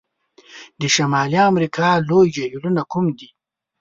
[0.79, 3.29] د شمالي امریکا لوی جهیلونو کوم دي؟